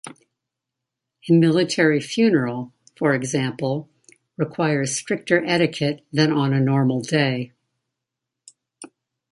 A 1.29 1.31
military 1.31 1.99
funeral, 1.99 2.73
for 2.97 3.13
example, 3.13 3.87
requires 4.35 4.95
stricter 4.97 5.45
etiquette 5.45 6.03
than 6.11 6.31
on 6.31 6.53
a 6.53 6.59
normal 6.59 7.01
day. 7.01 7.51